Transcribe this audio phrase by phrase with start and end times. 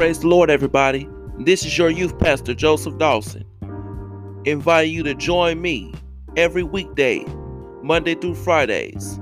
[0.00, 1.06] Praise the Lord, everybody.
[1.40, 3.44] This is your youth pastor, Joseph Dawson,
[4.46, 5.92] inviting you to join me
[6.38, 7.22] every weekday,
[7.82, 9.20] Monday through Fridays,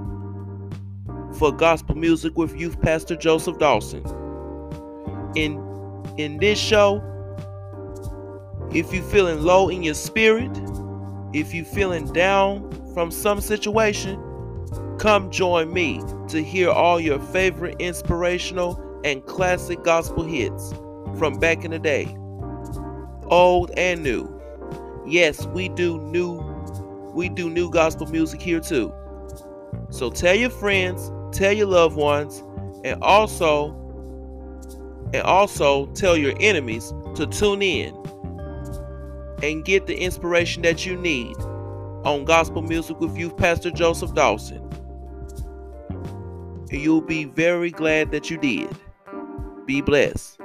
[1.37, 4.05] for gospel music with youth pastor Joseph Dawson.
[5.35, 5.59] In
[6.17, 7.03] in this show,
[8.73, 10.57] if you're feeling low in your spirit,
[11.33, 14.17] if you're feeling down from some situation,
[15.01, 20.75] come join me to hear all your favorite inspirational and classic gospel hits
[21.19, 22.15] from back in the day,
[23.25, 24.29] old and new.
[25.07, 26.45] Yes, we do new
[27.15, 28.93] we do new gospel music here too.
[29.91, 32.43] So tell your friends, tell your loved ones,
[32.85, 33.71] and also
[35.15, 37.95] and also tell your enemies to tune in
[39.43, 41.35] and get the inspiration that you need
[42.05, 44.63] on gospel music with youth pastor Joseph Dawson.
[46.71, 48.69] You'll be very glad that you did.
[49.69, 50.39] Be blessed.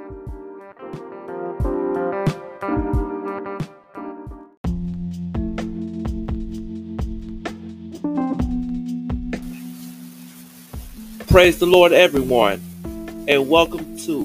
[11.30, 12.62] Praise the Lord, everyone,
[13.30, 14.24] and welcome to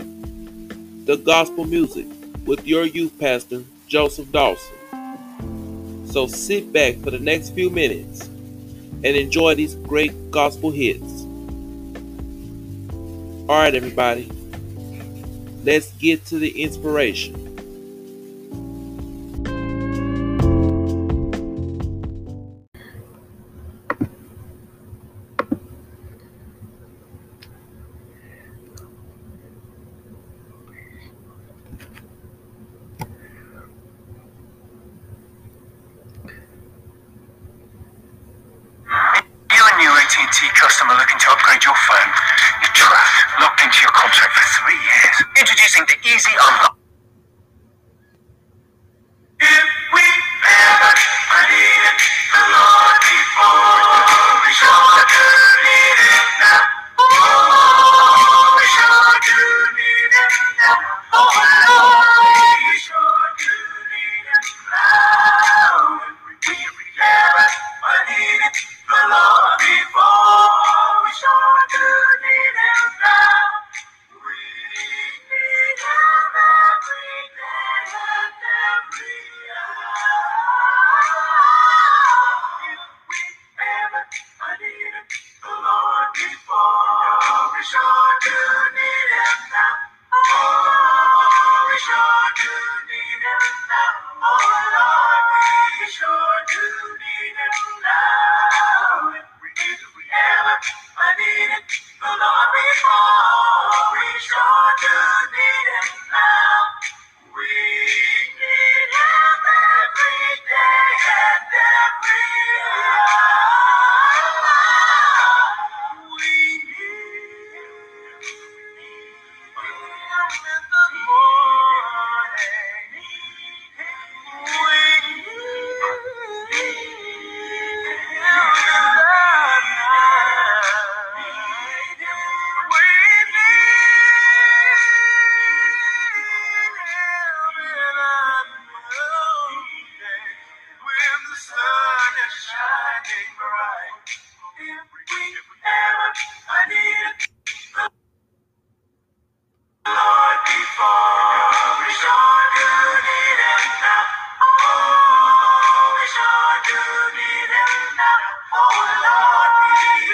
[1.04, 2.08] the gospel music
[2.44, 6.06] with your youth pastor, Joseph Dawson.
[6.08, 11.22] So sit back for the next few minutes and enjoy these great gospel hits.
[13.48, 14.28] All right, everybody,
[15.64, 17.47] let's get to the inspiration.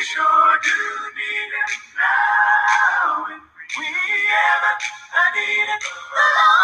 [0.04, 0.70] Sure do
[1.16, 3.26] need Him now.
[3.32, 4.72] If we ever
[5.36, 6.63] needed the Lord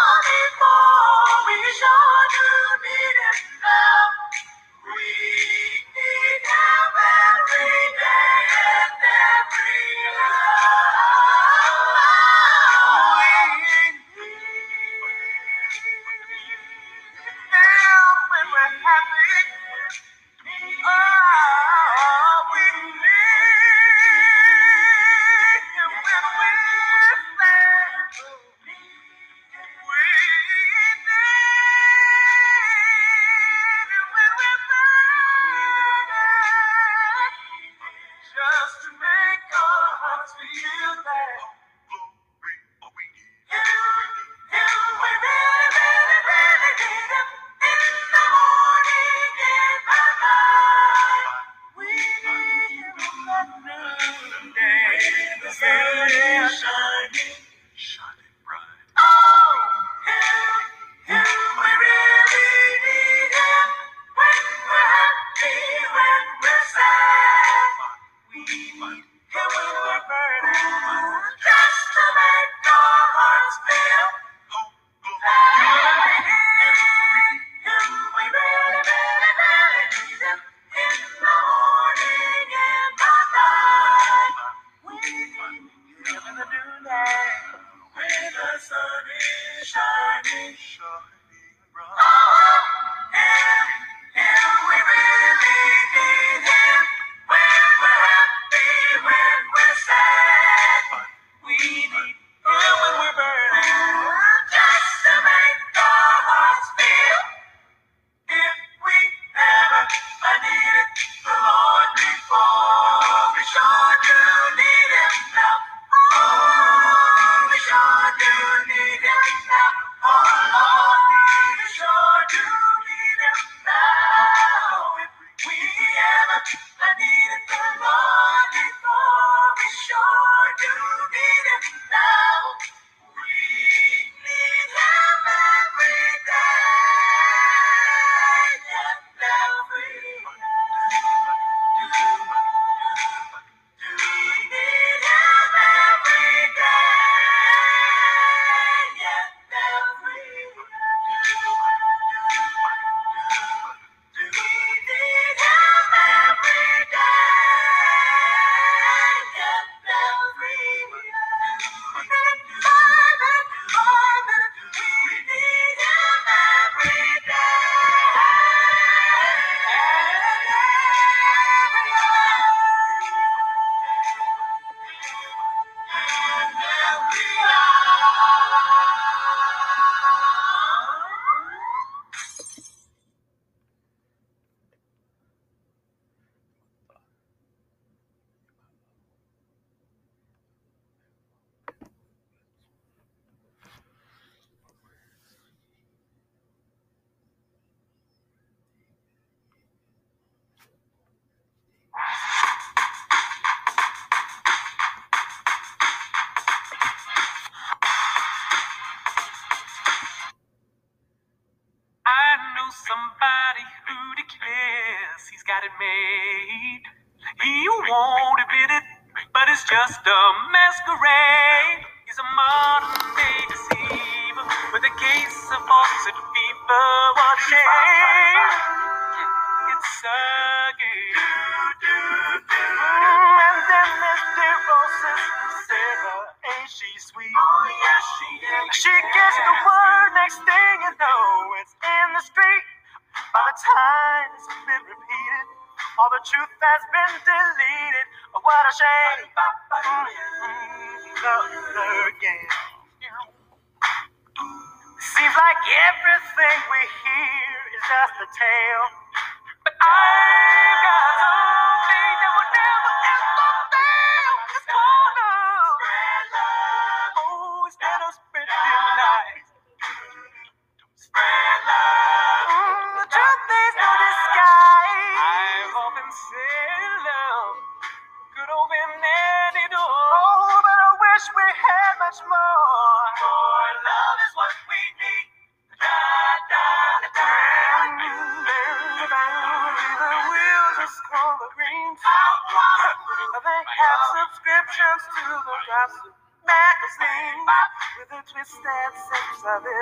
[246.93, 247.30] has been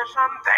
[0.09, 0.48] Russian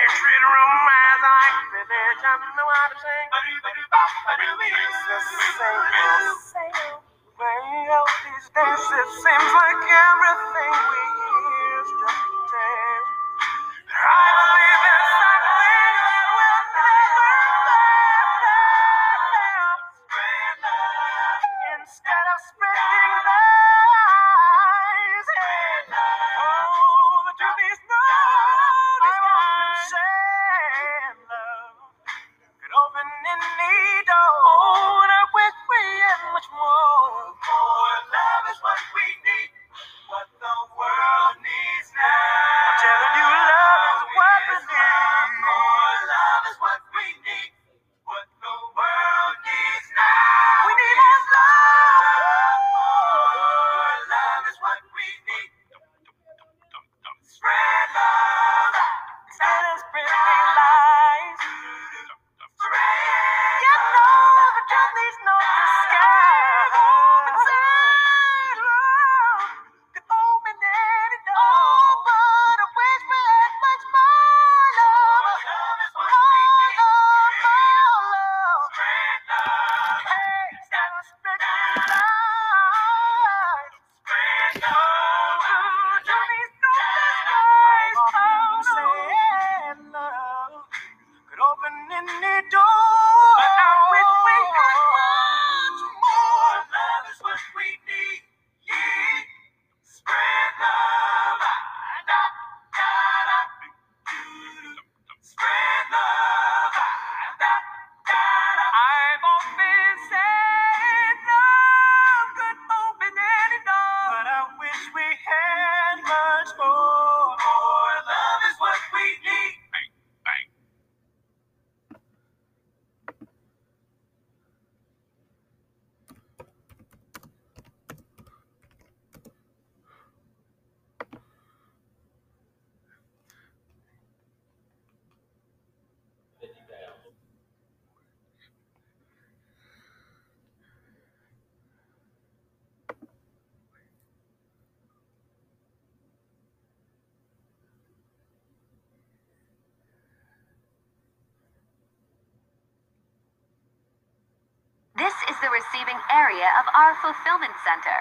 [157.65, 157.99] center.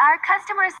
[0.00, 0.74] Our customers.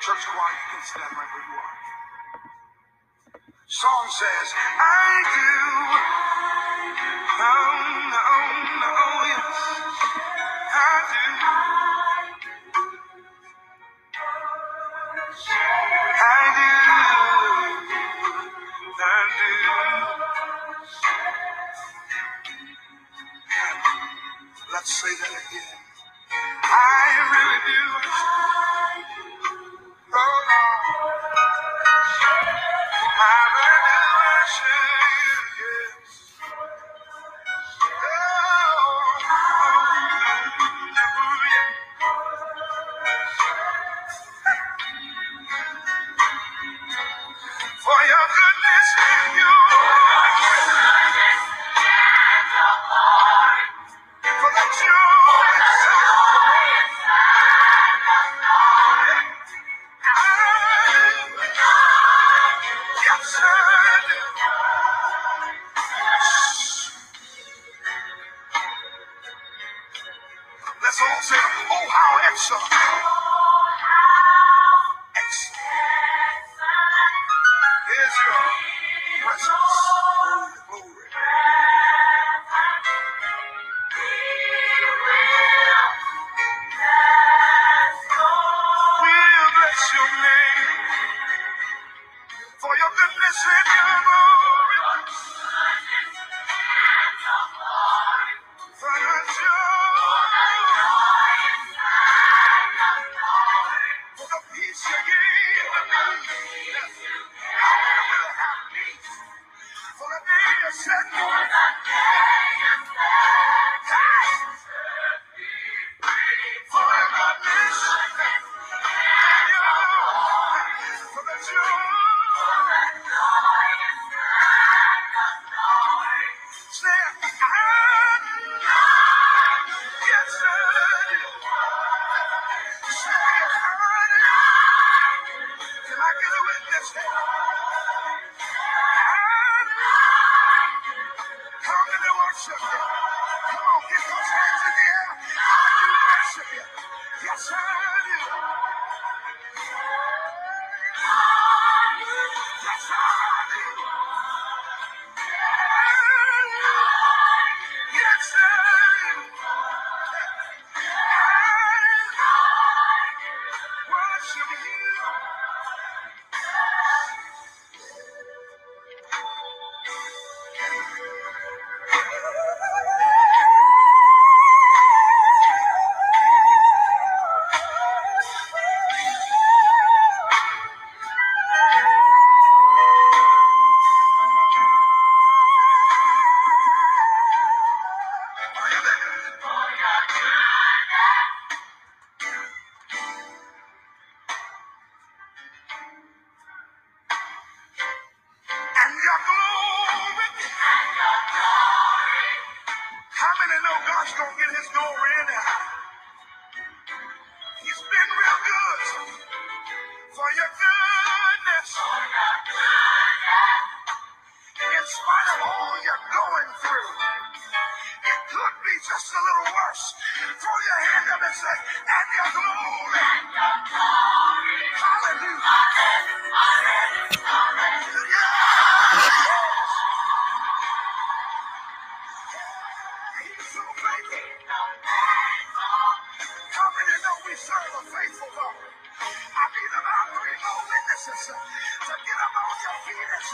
[0.00, 1.76] Church choir, you can stand right where you are.
[3.66, 4.48] Song says,
[4.78, 5.52] I do.
[5.98, 7.42] I do.
[7.42, 7.75] Oh.
[24.86, 25.78] Say that again.
[26.52, 28.45] I really do.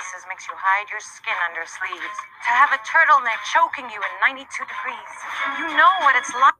[0.00, 2.16] practices makes you hide your skin under sleeves.
[2.48, 5.12] To have a turtleneck choking you in 92 degrees.
[5.60, 6.59] You know what it's like.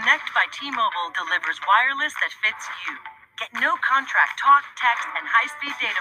[0.00, 2.96] Connect by T-Mobile delivers wireless that fits you.
[3.36, 6.00] Get no contract talk, text, and high-speed data.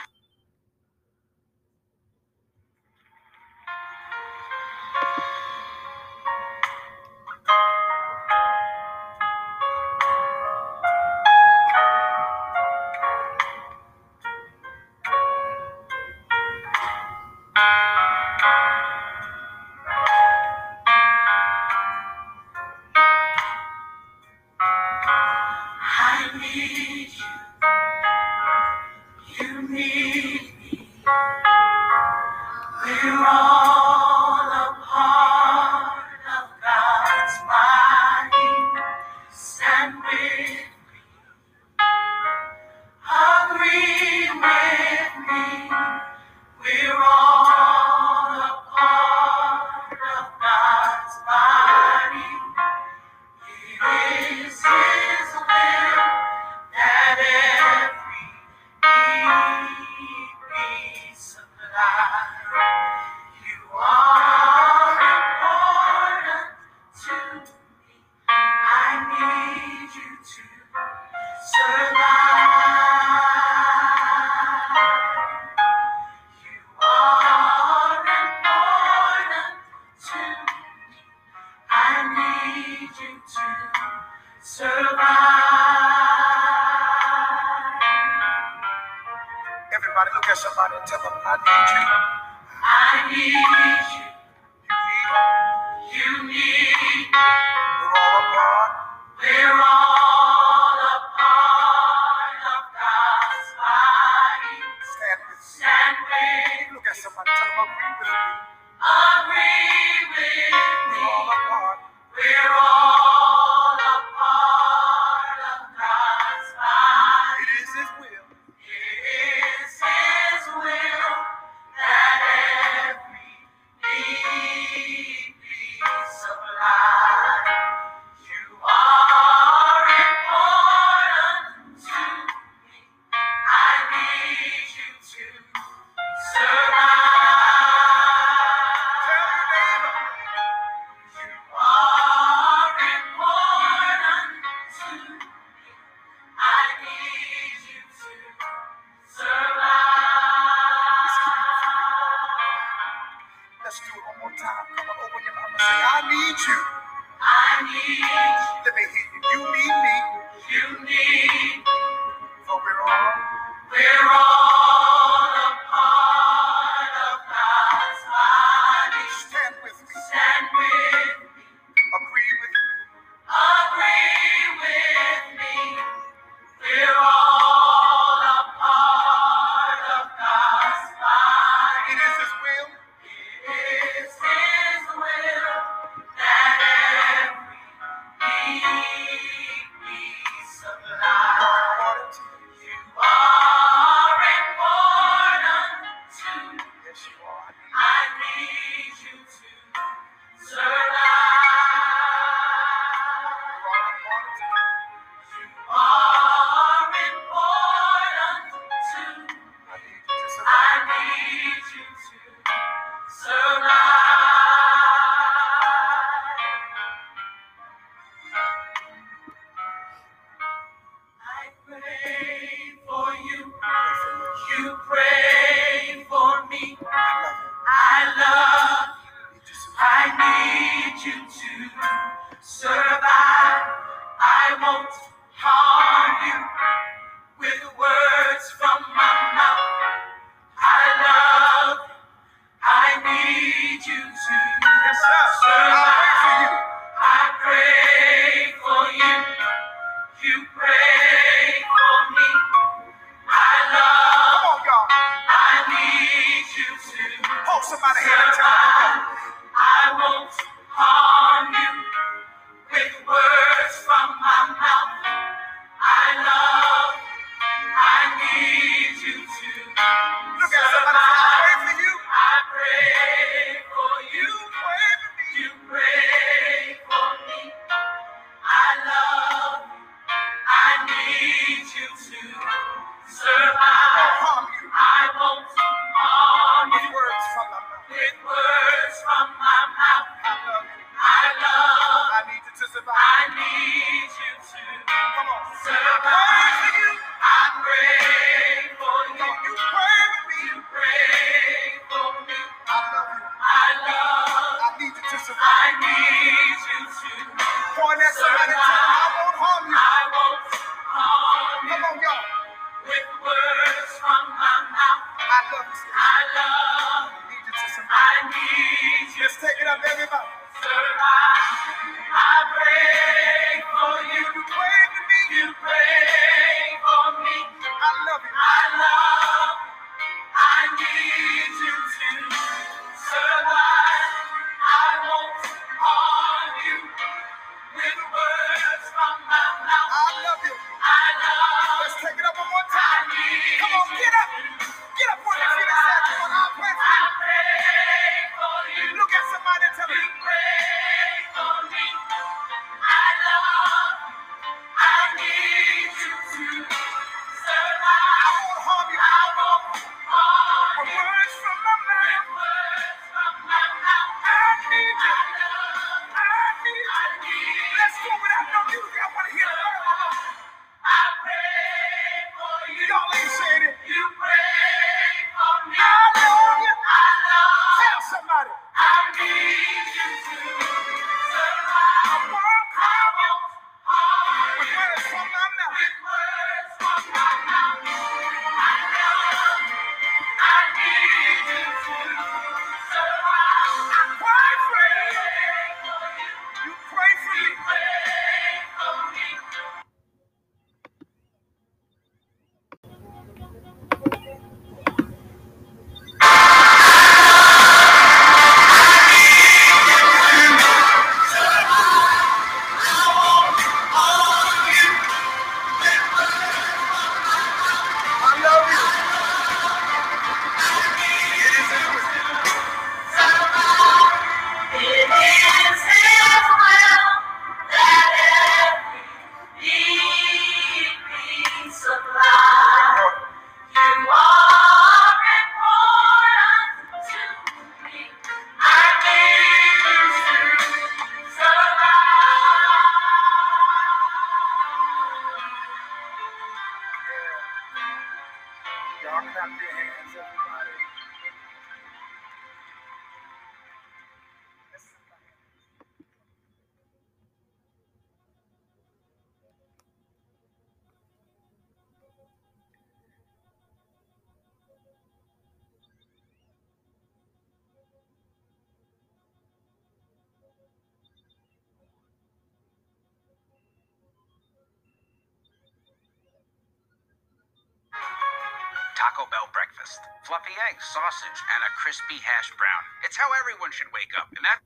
[480.68, 482.84] egg, sausage, and a crispy hash brown.
[483.08, 484.64] It's how everyone should wake up, and that's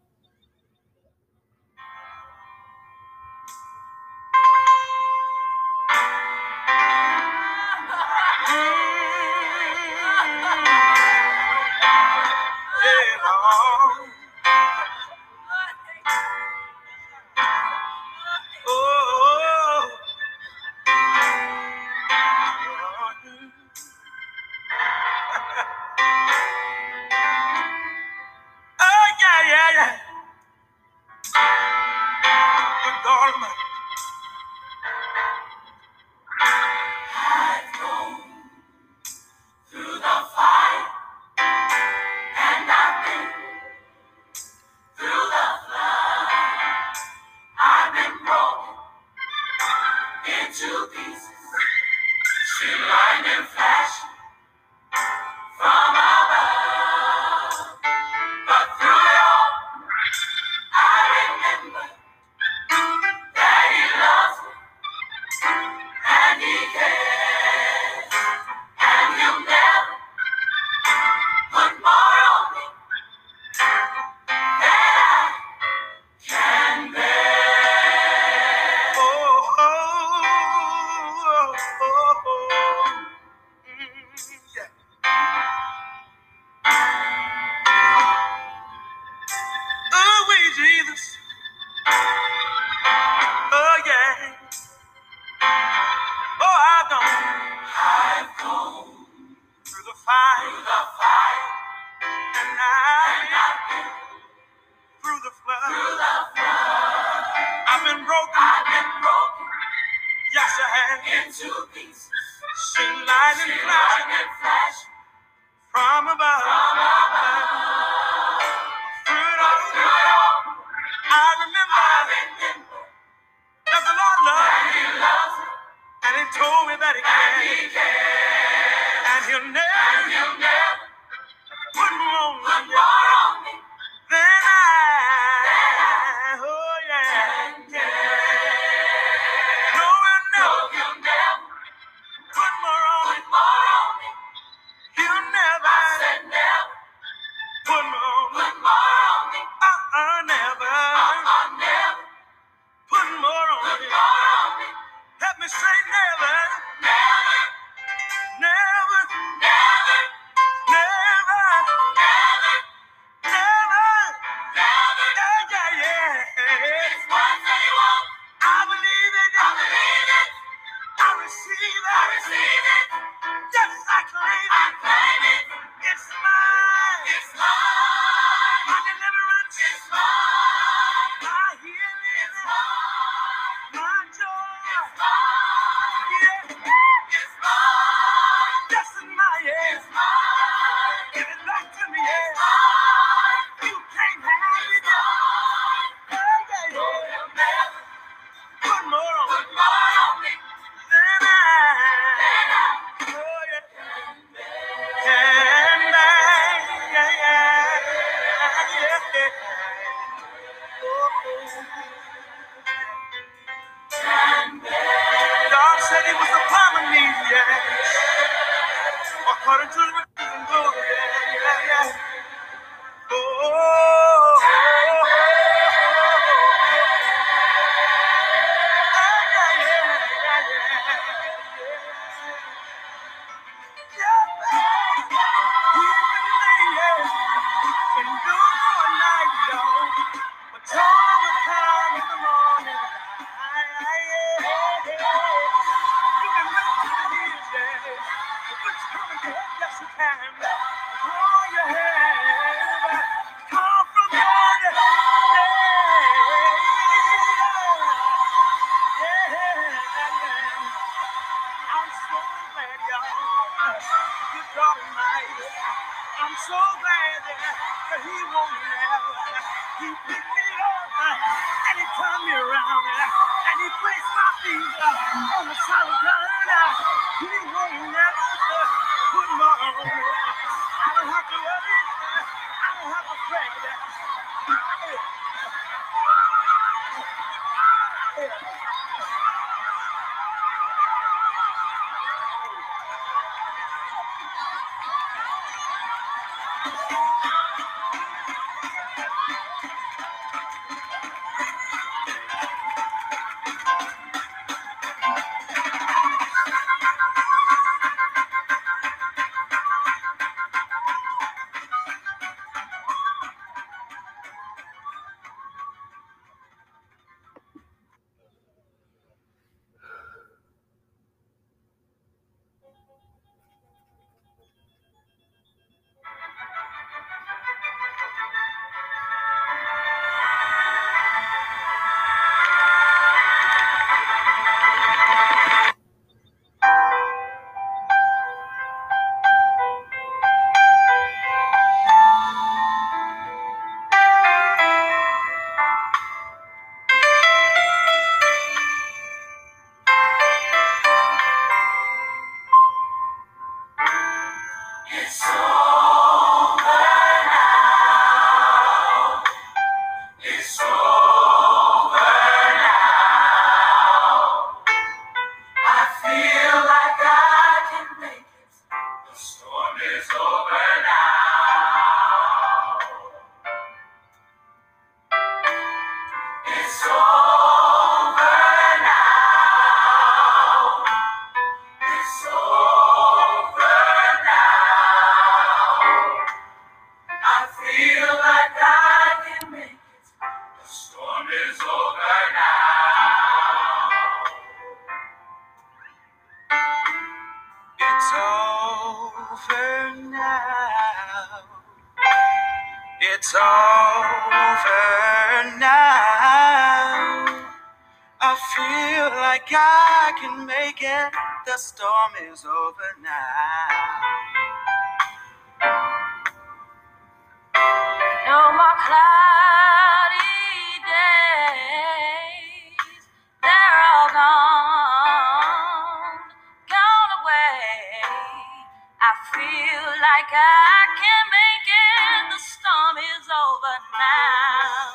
[429.13, 432.33] I feel like I can make it.
[432.33, 434.89] The storm is over now.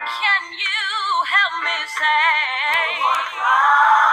[0.00, 0.90] Can you
[1.30, 4.07] help me say?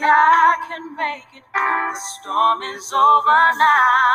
[0.00, 1.44] like I can make it.
[1.54, 4.05] The storm is over now.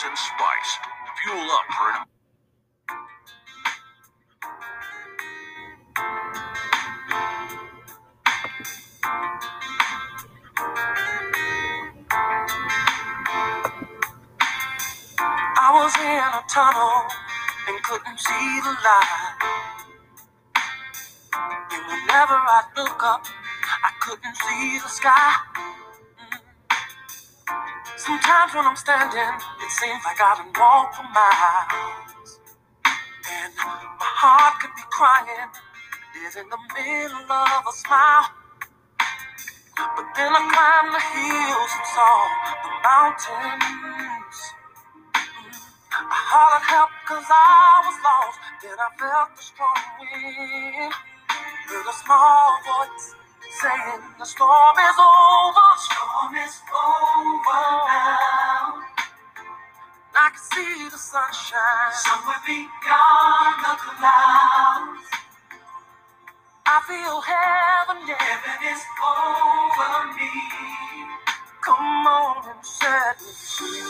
[0.00, 0.78] Cheese and spice.
[1.22, 2.04] Fuel up for an
[15.56, 17.04] I was in a tunnel
[17.68, 19.60] and couldn't see the light.
[21.72, 23.24] And whenever I look up,
[23.84, 25.34] I couldn't see the sky.
[27.96, 32.36] Sometimes when I'm standing, like I done walked for miles.
[32.84, 35.48] And my heart could be crying,
[36.28, 38.28] is in the middle of a smile.
[39.80, 42.12] But then I climbed the hills and saw
[42.60, 44.36] the mountains.
[45.96, 48.36] I hollered help cause I was lost.
[48.60, 50.92] Then I felt the strong wind.
[51.72, 53.16] Heard a small voice
[53.64, 55.68] saying the storm is over.
[55.88, 58.59] Storm is over now.
[60.22, 65.08] I can see the sunshine somewhere beyond the clouds.
[66.66, 68.20] I feel heaven, yeah.
[68.20, 70.28] Heaven is over me.
[71.64, 73.80] Come on and set me free.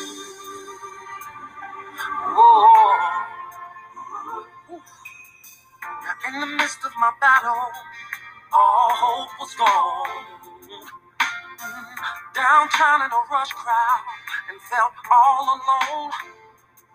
[2.31, 3.11] Whoa.
[5.83, 7.75] Now in the midst of my battle,
[8.55, 10.39] all hope was gone.
[12.35, 14.30] Downtown in a rush crowd
[14.69, 16.13] felt all alone.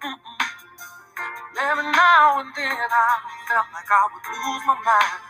[0.04, 0.36] Mm-mm.
[1.58, 3.10] Every now and then I
[3.48, 5.22] felt like I would lose my mind.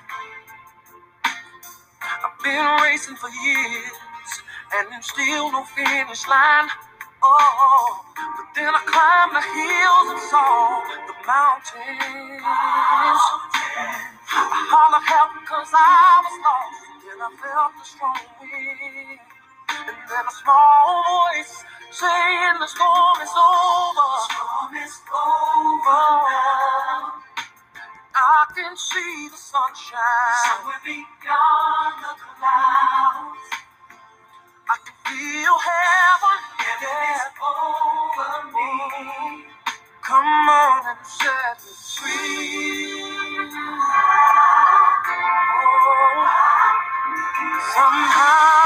[2.01, 3.93] I've been racing for years
[4.73, 6.69] and there's still no finish line.
[7.23, 12.41] Oh, but then I climbed the hills and saw the mountains.
[14.33, 16.81] I hollered help because I was lost.
[17.05, 19.19] Then I felt the strong wind.
[19.69, 24.09] And then a small voice saying the storm is over.
[24.29, 26.03] Storm is over.
[28.15, 29.99] I can see the sunshine.
[30.45, 33.45] Somewhere beyond the clouds.
[34.69, 36.39] I can feel heaven.
[36.57, 39.45] Heaven is over me.
[40.03, 43.51] Come on and set me free.
[45.61, 46.25] Oh,
[47.75, 48.64] somehow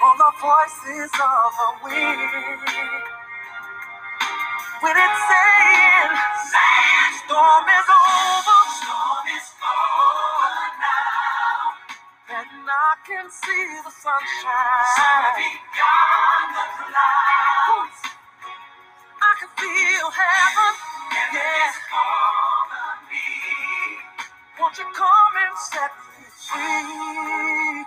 [0.05, 3.03] on the voices of the wind.
[4.81, 6.13] When it's saying,
[6.53, 14.87] saying storm is over, storm is over now, and I can see the sunshine.
[14.95, 17.94] Somewhere beyond the clouds,
[19.25, 20.75] I can feel heaven.
[21.35, 21.73] yeah.
[24.61, 27.85] Won't you come and set me free?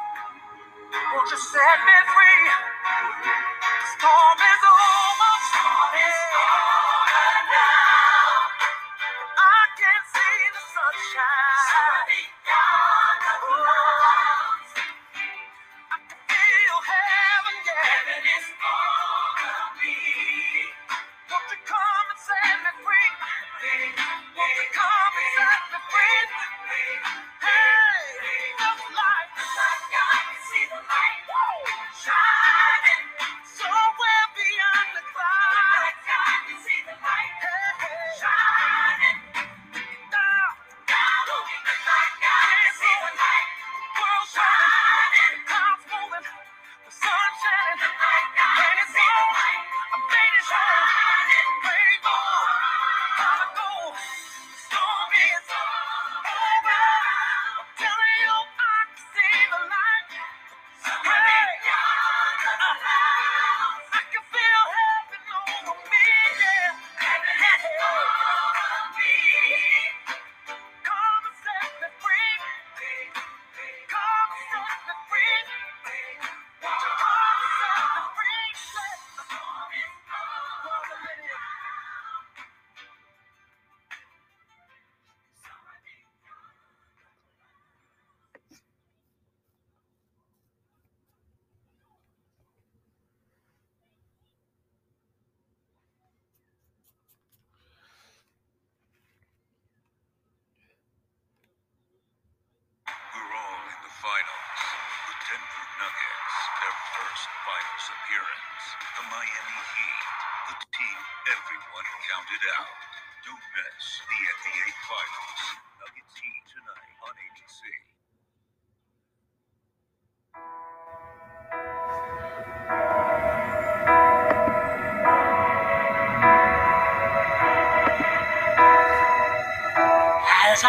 [1.13, 2.45] Won't you set me free?
[3.97, 5.31] Storm is over.
[5.49, 6.66] Storm is over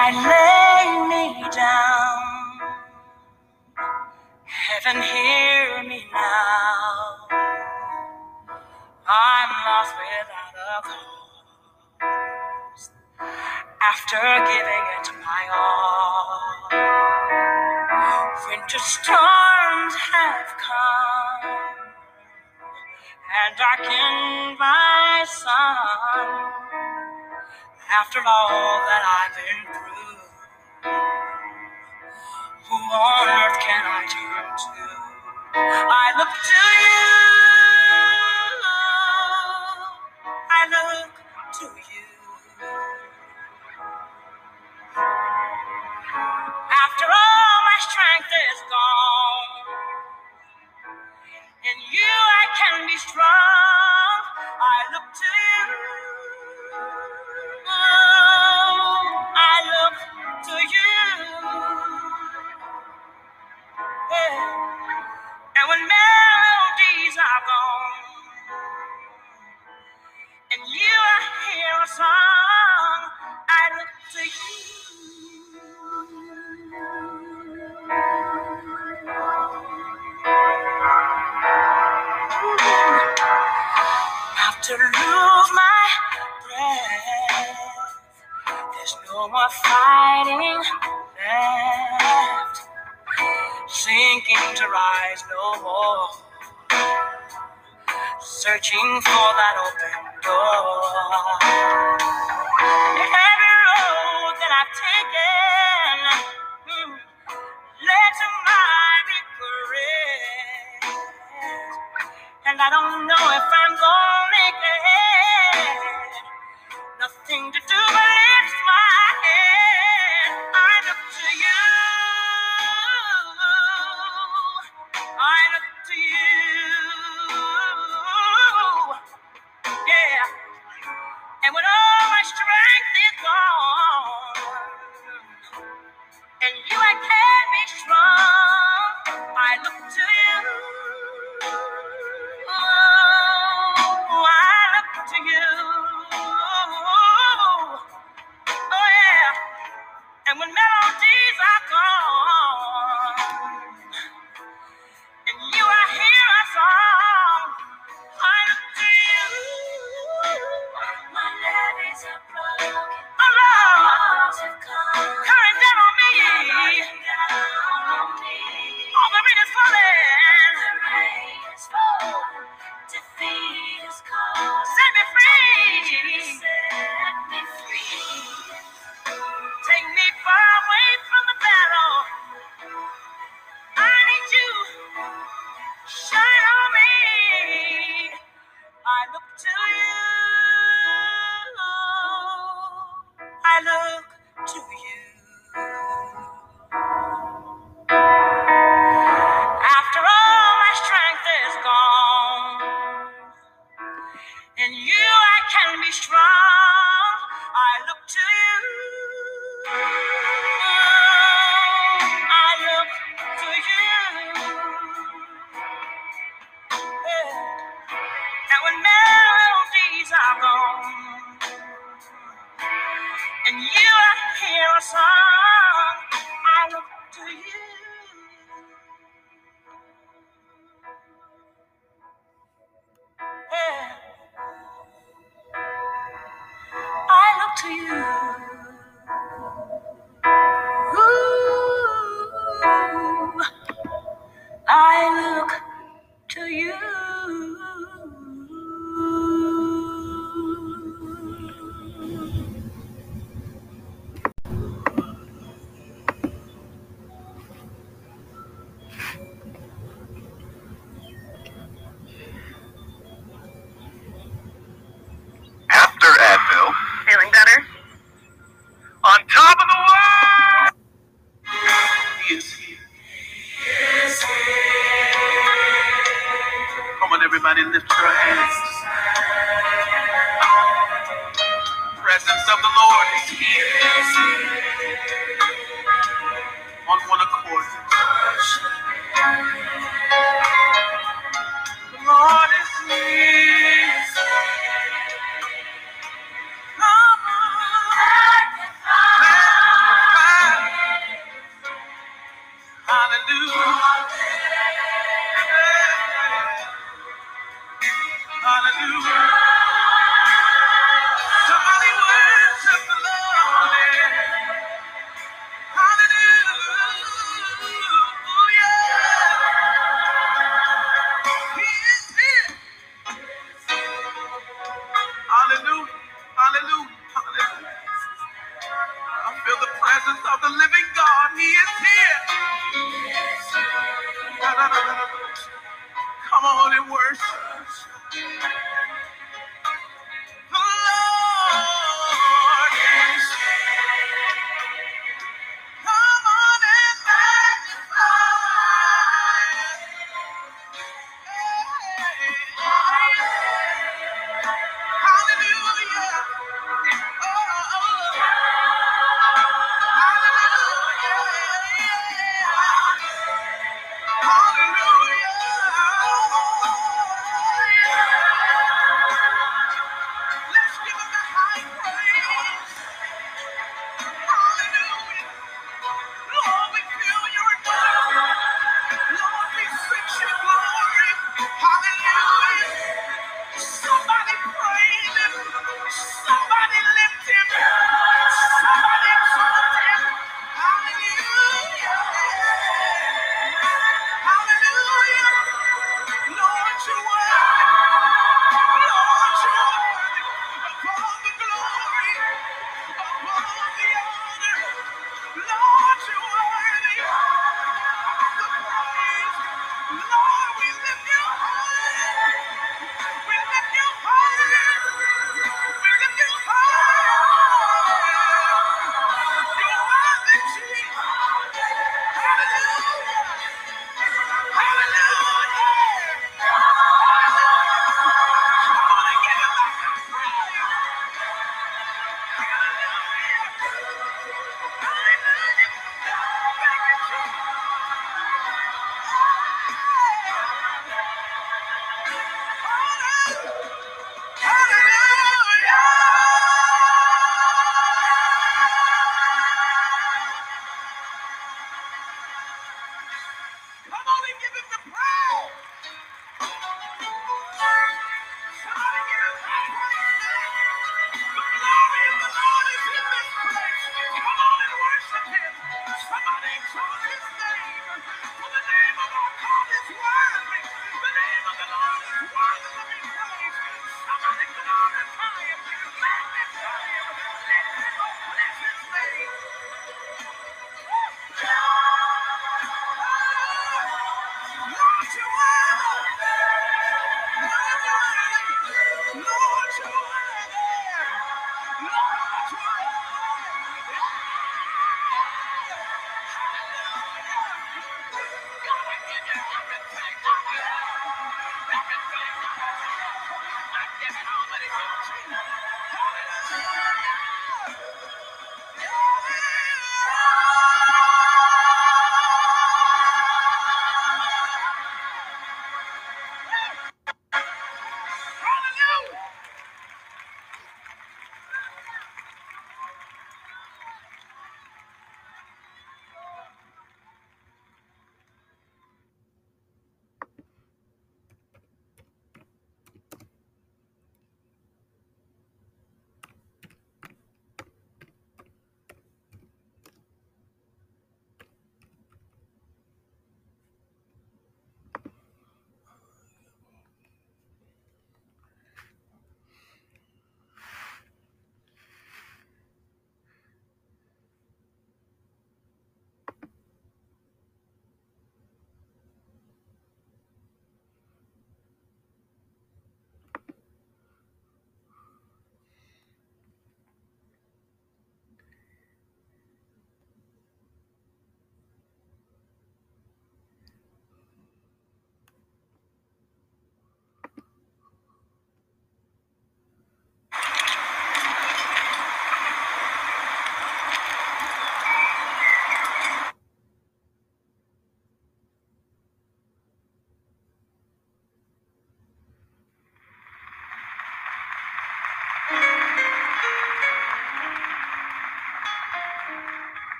[0.00, 0.37] I lay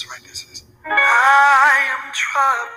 [0.00, 0.62] That's right, this is.
[0.86, 2.69] I am troubled.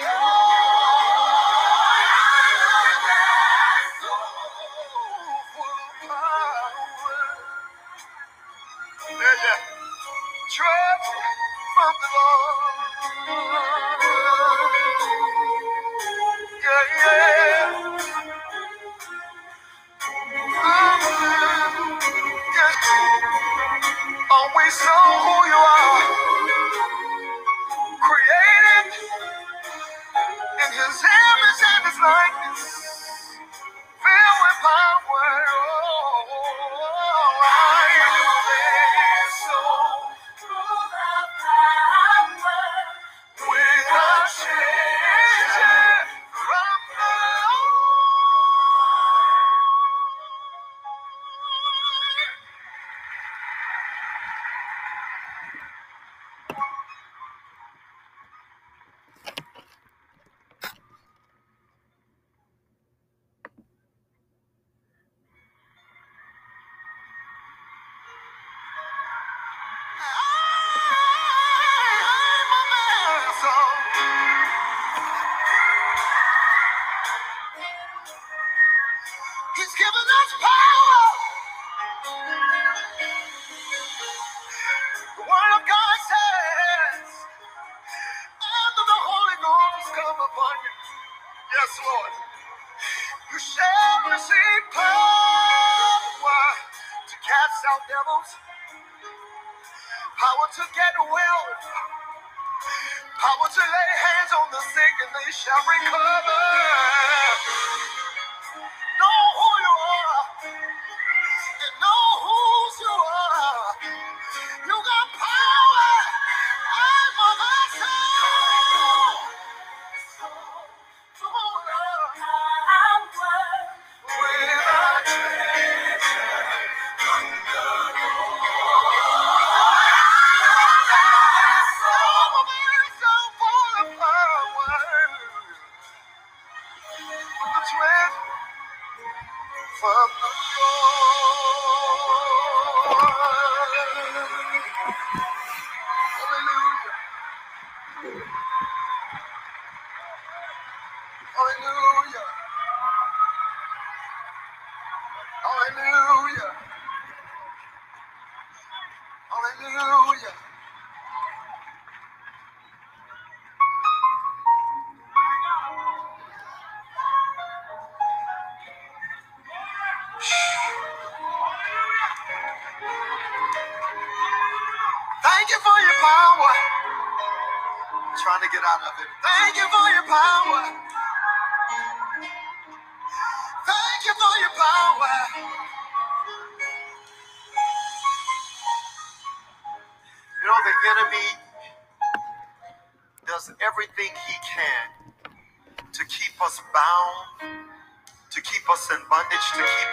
[0.00, 0.30] From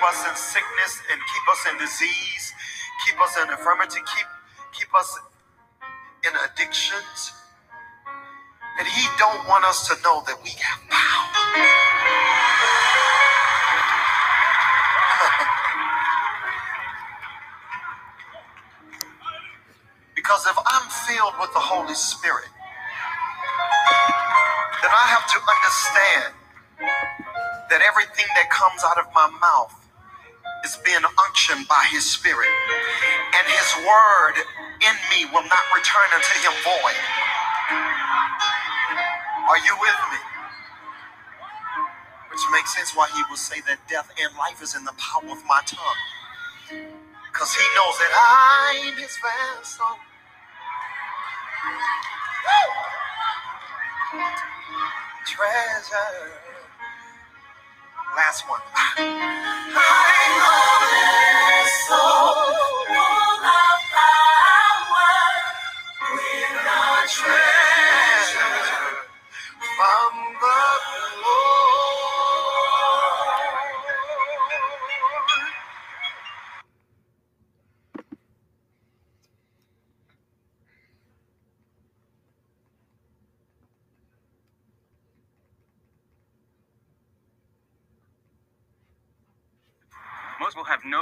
[0.08, 2.53] us in sickness and keep us in disease,
[3.05, 4.28] keep us in infirmity, keep
[4.72, 5.20] keep us
[6.24, 7.34] in addictions.
[8.80, 11.68] And he don't want us to know that we have power.
[20.16, 22.49] Because if I'm filled with the Holy Spirit,
[24.82, 26.34] then I have to understand
[27.70, 29.86] that everything that comes out of my mouth
[31.69, 32.49] by His Spirit.
[33.38, 34.35] And His word
[34.81, 36.97] in me will not return unto Him void.
[39.49, 40.19] Are you with me?
[42.32, 45.32] Which makes sense why He will say that death and life is in the power
[45.32, 46.01] of my tongue.
[47.32, 49.86] Because He knows that I'm His vessel.
[52.45, 52.74] Woo!
[55.25, 56.32] Treasure.
[58.16, 58.62] Last one.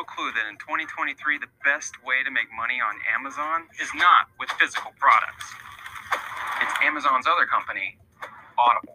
[0.06, 4.49] clue that in 2023, the best way to make money on Amazon is not with
[4.61, 5.45] physical products.
[6.61, 7.98] It's Amazon's other company,
[8.57, 8.94] Audible.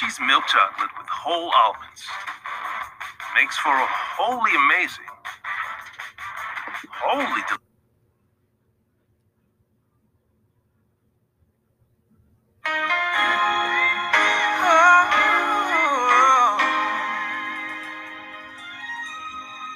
[0.00, 2.06] Hershey's milk chocolate with whole almonds.
[3.34, 5.04] Makes for a wholly amazing,
[6.88, 7.58] wholly delicious.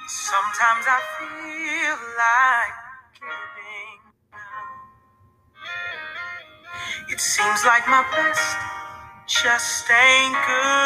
[0.08, 2.76] Sometimes I feel like
[3.20, 4.00] giving
[4.32, 4.94] up.
[7.12, 8.63] It seems like my best
[9.84, 10.83] staying good.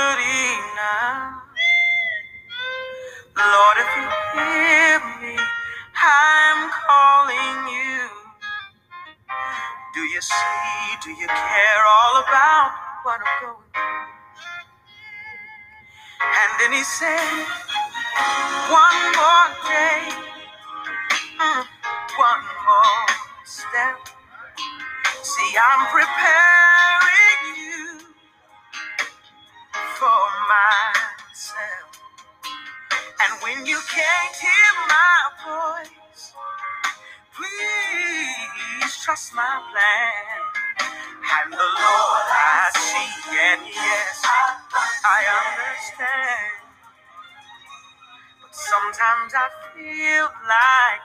[49.29, 51.05] Sometimes I feel like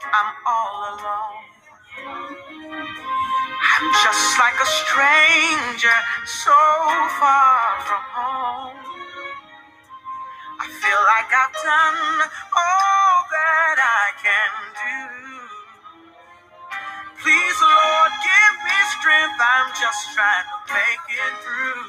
[0.00, 1.44] I'm all alone.
[3.60, 6.56] I'm just like a stranger so
[7.20, 8.80] far from home.
[10.60, 15.04] I feel like I've done all that I can do.
[17.20, 19.40] Please, Lord, give me strength.
[19.44, 21.84] I'm just trying to make it through.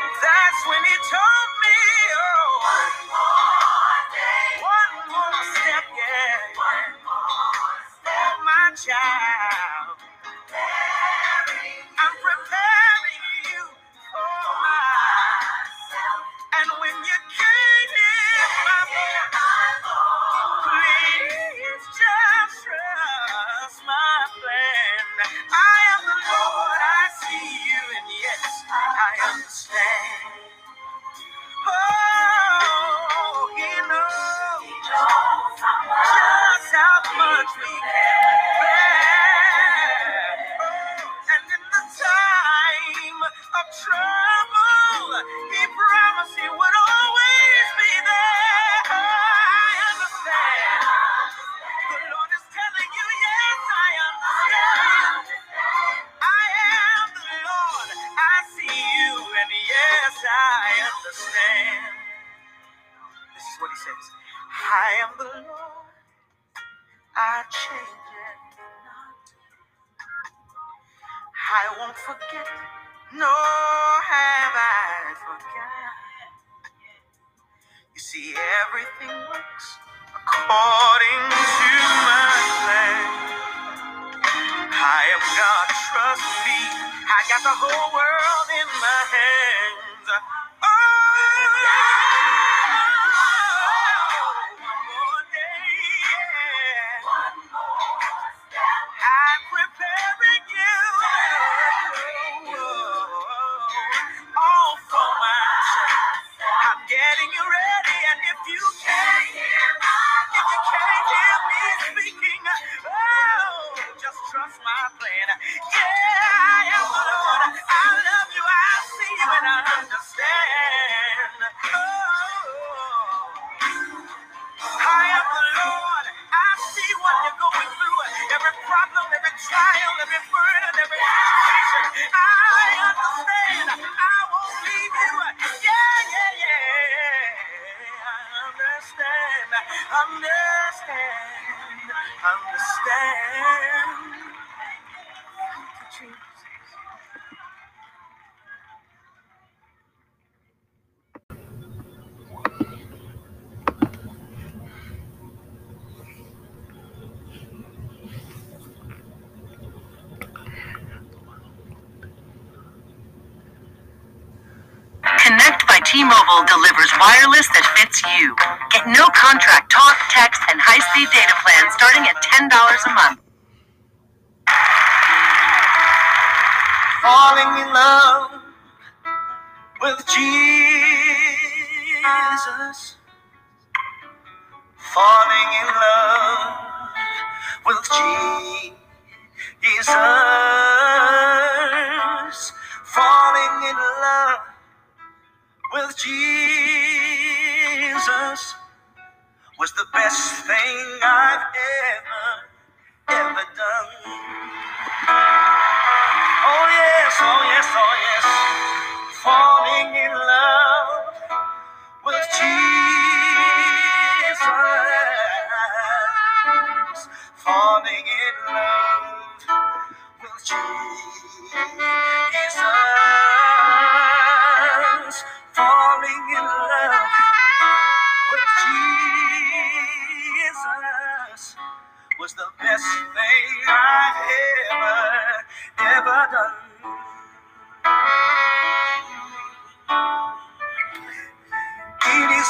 [0.00, 1.76] That's when He told me,
[2.16, 3.41] oh.
[8.84, 9.31] child.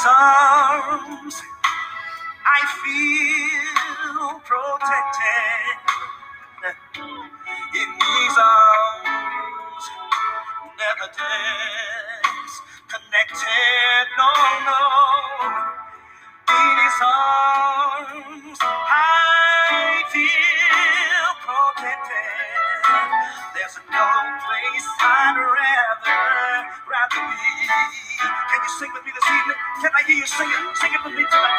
[0.05, 1.41] arms,
[2.45, 5.77] I feel protected.
[7.75, 9.85] In these arms,
[10.79, 14.07] never disconnected.
[14.17, 14.31] No,
[14.67, 14.81] no.
[16.49, 22.83] In His arms, I feel protected.
[23.55, 24.07] There's no
[24.45, 26.23] place I'd rather
[26.91, 27.47] rather be.
[28.51, 29.02] Can you sing with?
[29.83, 30.77] Can I hear you sing it?
[30.77, 31.52] Sing it with me tonight.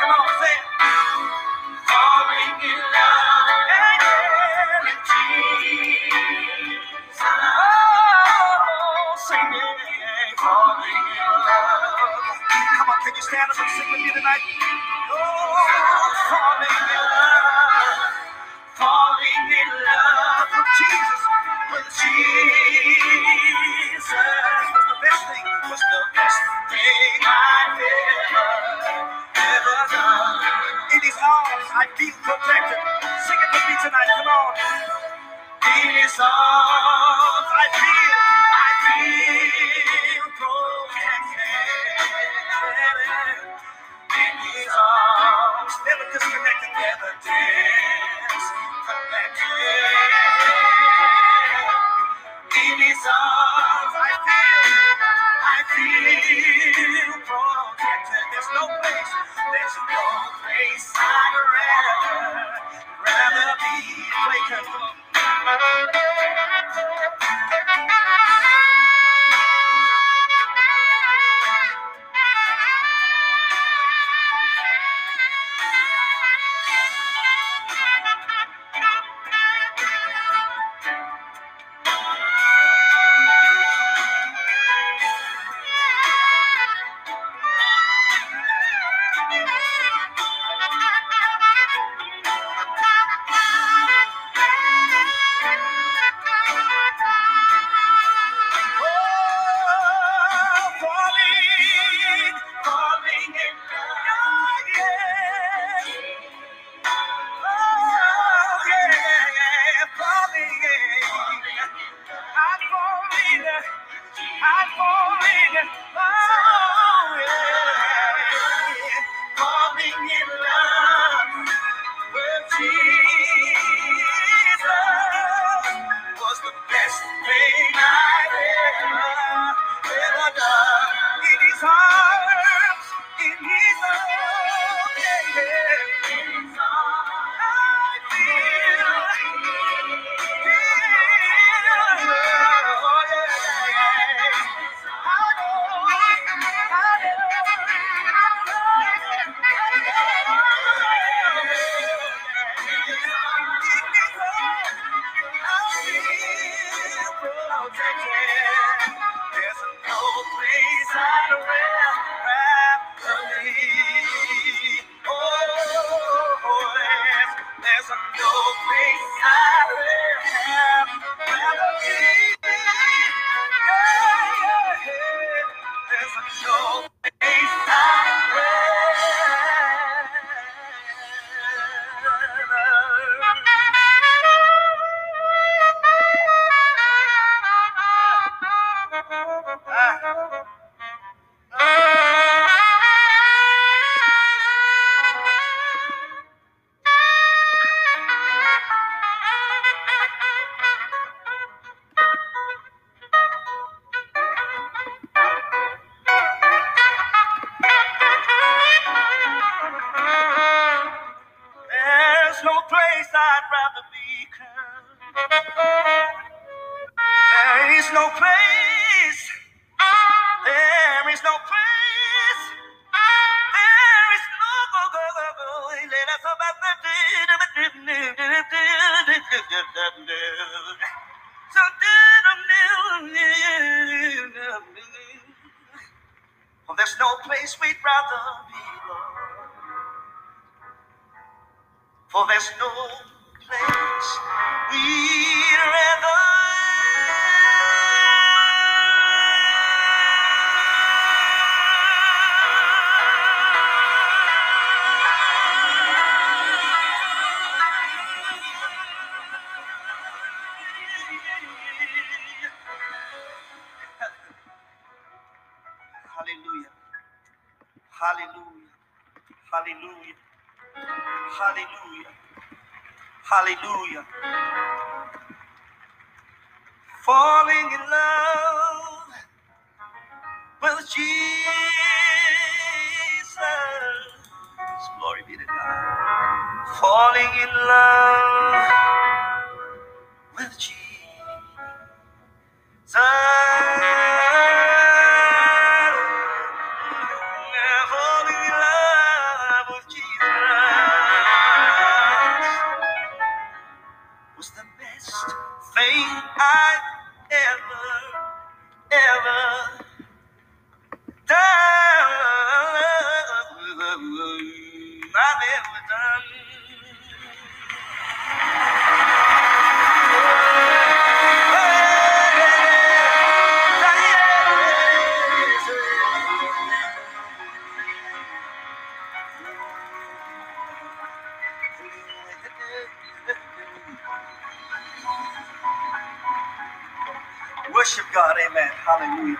[338.95, 339.39] Hallelujah.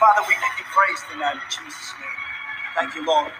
[0.00, 2.20] Father, we give you praise tonight in Jesus' name.
[2.76, 3.32] Thank you, Lord.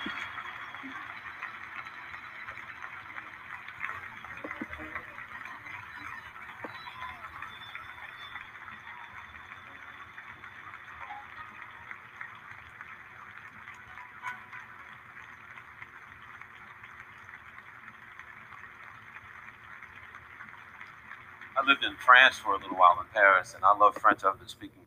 [21.56, 24.24] I lived in France for a little while in Paris, and I love French.
[24.24, 24.79] I've been speaking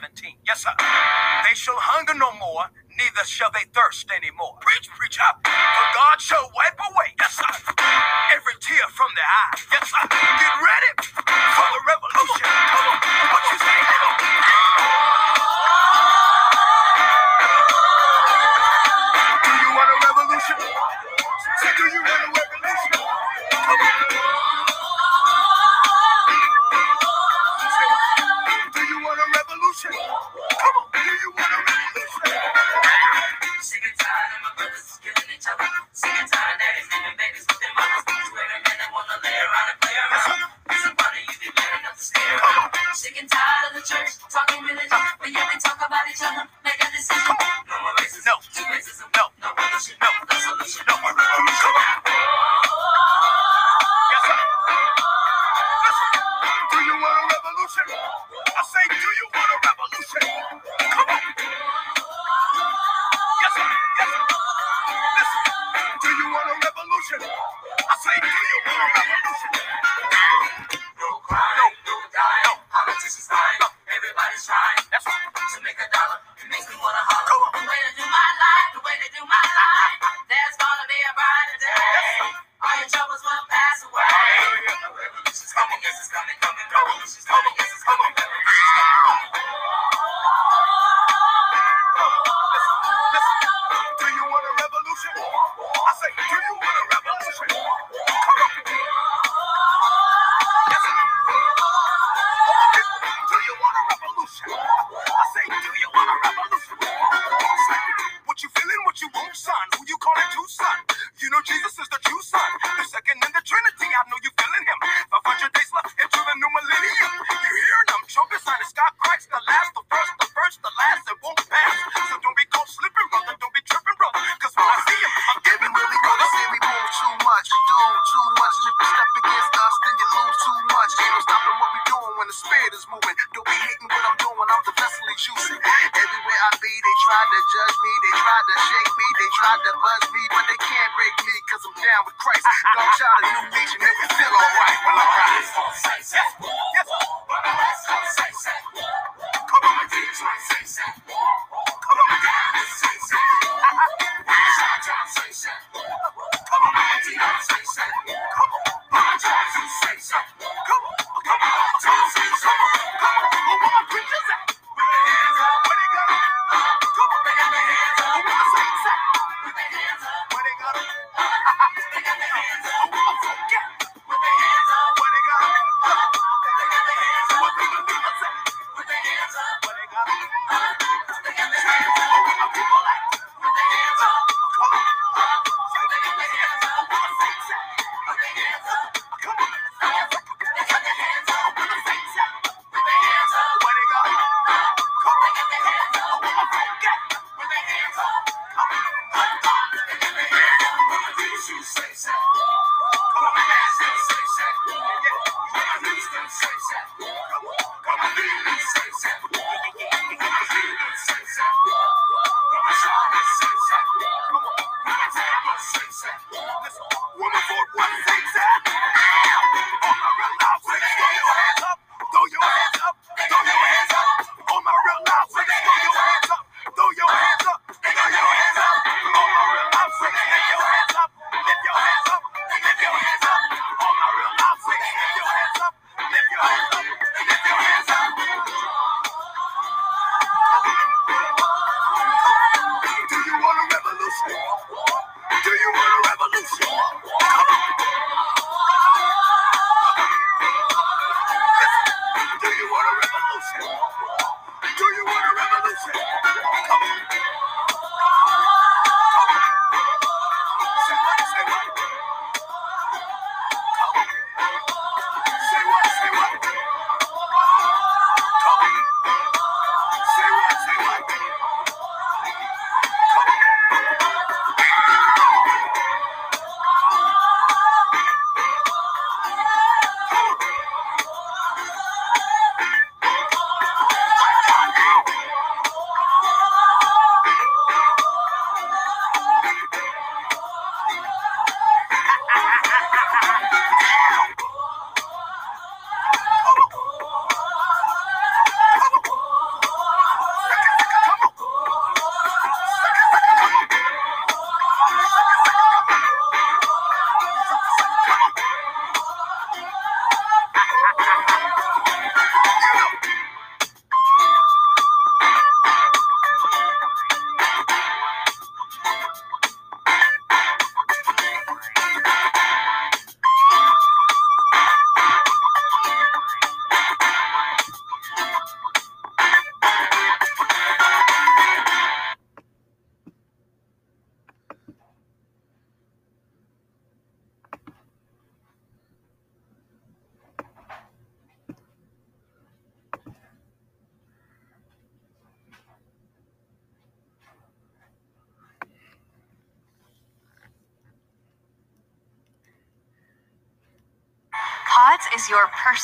[0.00, 0.34] 17.
[0.46, 0.74] Yes, sir.
[0.78, 2.66] They shall hunger no more,
[2.98, 3.66] neither shall they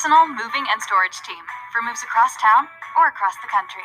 [0.01, 2.66] personal moving and storage team for moves across town
[2.97, 3.85] or across the country.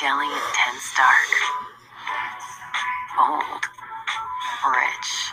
[0.00, 1.30] Ghirardelli Intense Dark.
[3.18, 3.68] Bold.
[4.64, 5.29] Rich.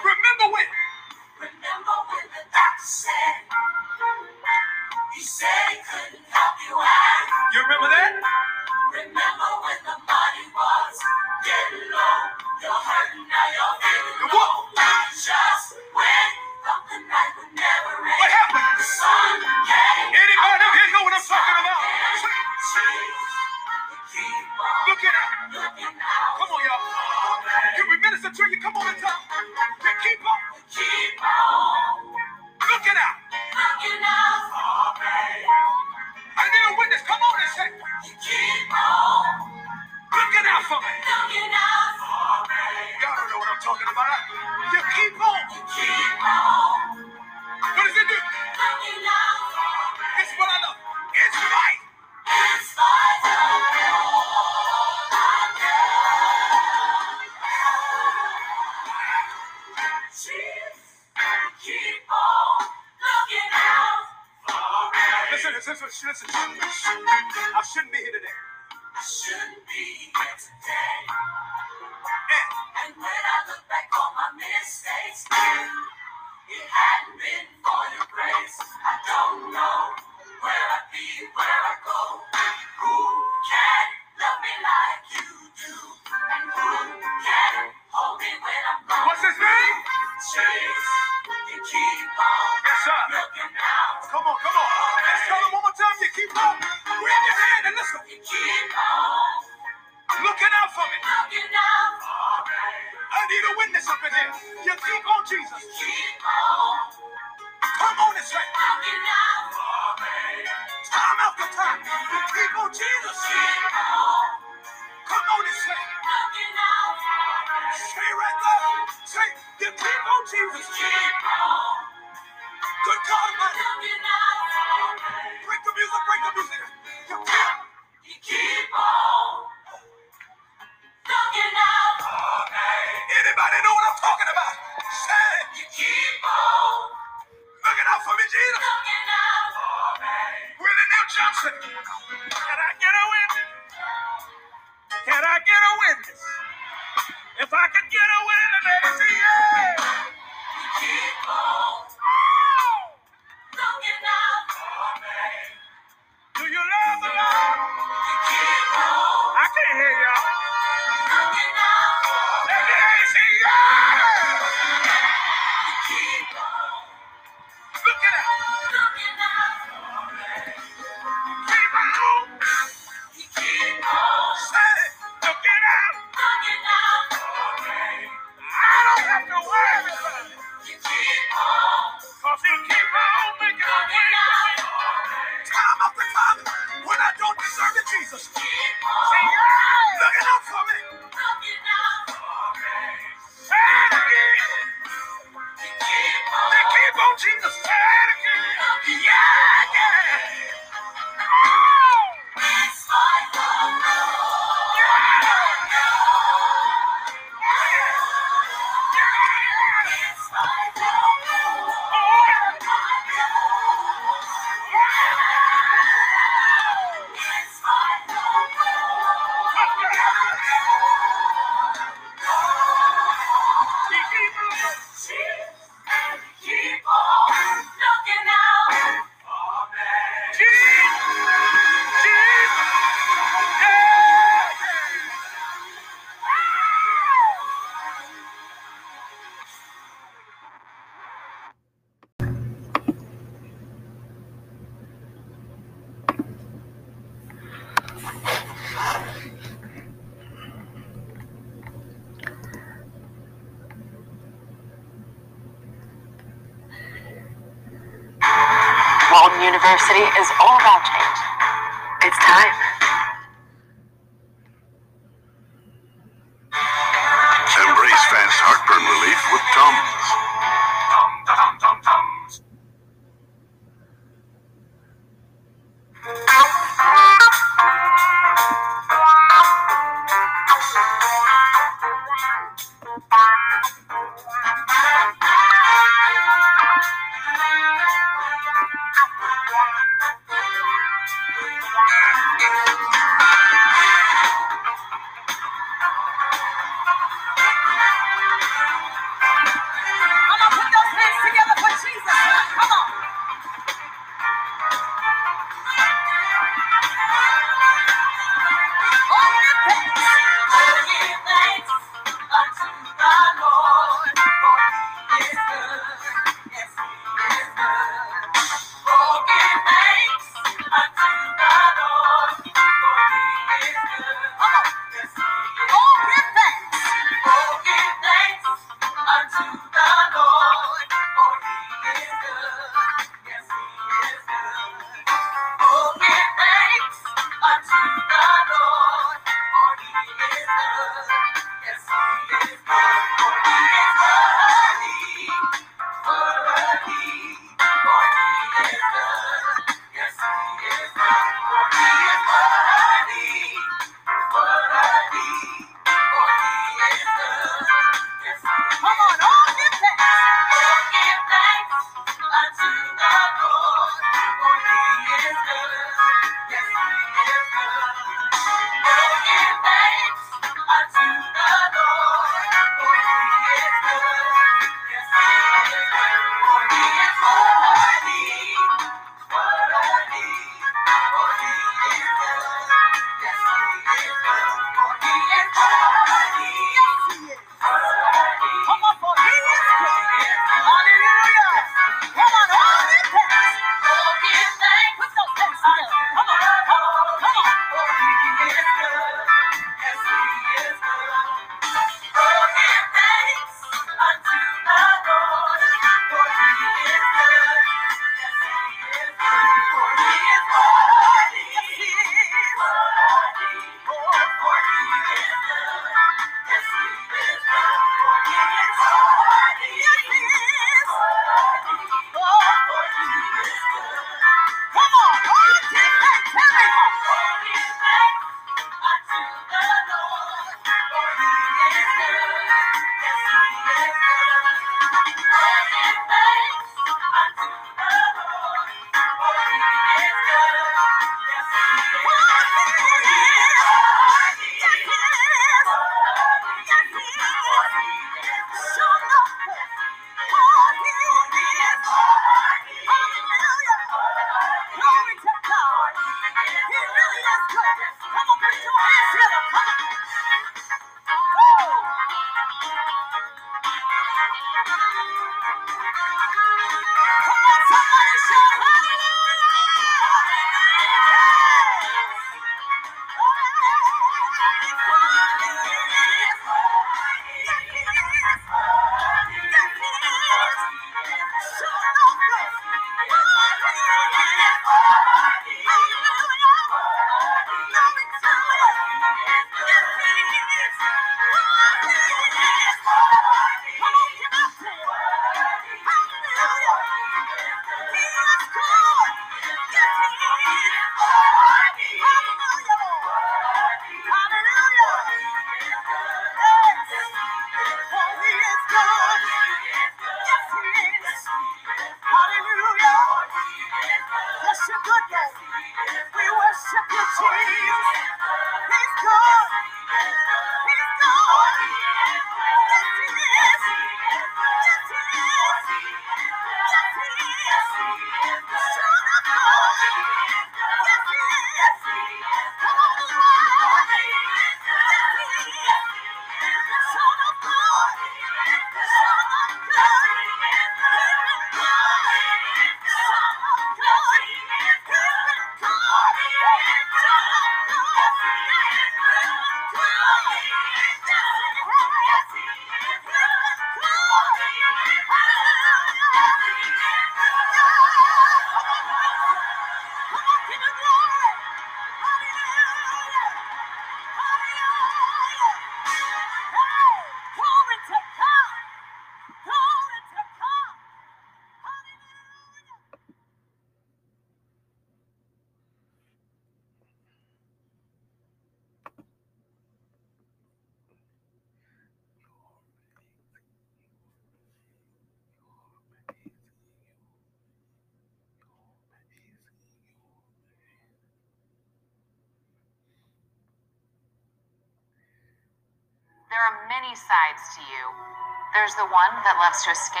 [599.23, 600.00] That loves to escape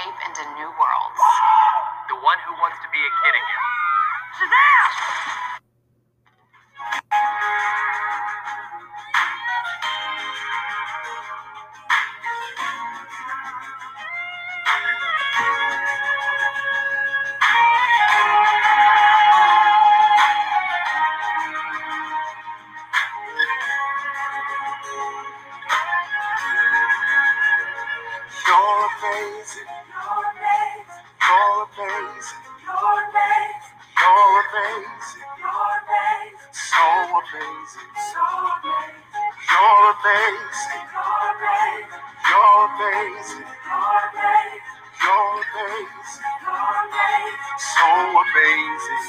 [47.61, 49.05] So amazing.